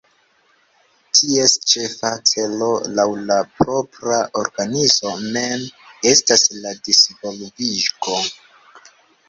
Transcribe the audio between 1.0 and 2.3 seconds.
Ties ĉefa